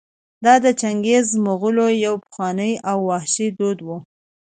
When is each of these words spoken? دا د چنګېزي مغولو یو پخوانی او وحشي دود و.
دا 0.45 0.53
د 0.63 0.65
چنګېزي 0.81 1.35
مغولو 1.47 1.85
یو 2.05 2.15
پخوانی 2.23 2.73
او 2.89 2.97
وحشي 3.09 3.47
دود 3.57 3.79
و. 3.83 3.89